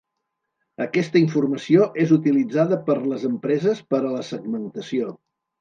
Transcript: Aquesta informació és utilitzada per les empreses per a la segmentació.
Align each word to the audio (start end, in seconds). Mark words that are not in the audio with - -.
Aquesta 0.85 1.19
informació 1.19 1.85
és 2.05 2.15
utilitzada 2.17 2.81
per 2.89 2.97
les 3.13 3.29
empreses 3.33 3.85
per 3.93 4.03
a 4.05 4.11
la 4.19 4.27
segmentació. 4.35 5.17